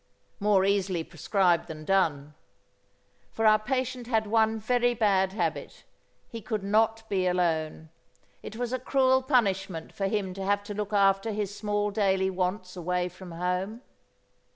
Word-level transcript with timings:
More 0.39 0.65
easily 0.65 1.03
prescribed 1.03 1.67
than 1.67 1.85
done. 1.85 2.33
For 3.29 3.45
our 3.45 3.59
patient 3.59 4.07
had 4.07 4.25
one 4.25 4.57
very 4.59 4.95
bad 4.95 5.33
habit: 5.33 5.83
he 6.27 6.41
could 6.41 6.63
not 6.63 7.07
be 7.07 7.27
alone. 7.27 7.89
It 8.41 8.55
was 8.55 8.73
a 8.73 8.79
cruel 8.79 9.21
punishment 9.21 9.93
for 9.93 10.07
him 10.07 10.33
to 10.33 10.43
have 10.43 10.63
to 10.63 10.73
look 10.73 10.91
after 10.91 11.29
his 11.31 11.55
small 11.55 11.91
daily 11.91 12.31
wants 12.31 12.75
away 12.75 13.09
from 13.09 13.33
home. 13.33 13.81